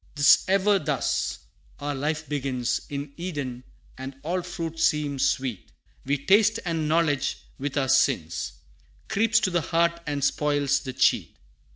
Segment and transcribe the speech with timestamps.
[0.15, 1.37] 'Tis ever thus
[1.79, 3.63] our life begins, In Eden,
[3.99, 5.71] and all fruit seems sweet
[6.05, 8.53] We taste and knowledge, with our sins,
[9.09, 11.37] Creeps to the heart and spoils the cheat.